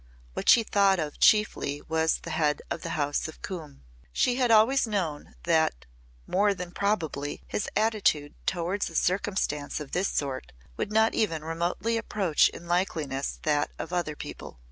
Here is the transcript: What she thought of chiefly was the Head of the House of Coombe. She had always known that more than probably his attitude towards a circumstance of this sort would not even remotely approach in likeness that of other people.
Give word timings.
What 0.33 0.49
she 0.49 0.63
thought 0.63 0.97
of 0.99 1.19
chiefly 1.19 1.79
was 1.87 2.21
the 2.23 2.31
Head 2.31 2.63
of 2.71 2.81
the 2.81 2.97
House 2.97 3.27
of 3.27 3.43
Coombe. 3.43 3.83
She 4.11 4.33
had 4.37 4.49
always 4.49 4.87
known 4.87 5.35
that 5.43 5.85
more 6.25 6.55
than 6.55 6.71
probably 6.71 7.43
his 7.45 7.69
attitude 7.75 8.33
towards 8.47 8.89
a 8.89 8.95
circumstance 8.95 9.79
of 9.79 9.91
this 9.91 10.07
sort 10.07 10.53
would 10.75 10.91
not 10.91 11.13
even 11.13 11.43
remotely 11.45 11.97
approach 11.97 12.49
in 12.49 12.67
likeness 12.67 13.37
that 13.43 13.69
of 13.77 13.93
other 13.93 14.15
people. 14.15 14.59